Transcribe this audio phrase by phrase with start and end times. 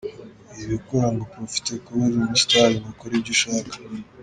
[0.55, 3.75] Wibikora ngo uprofite kuba uri umusitari ngo ukore ibyo ushaka.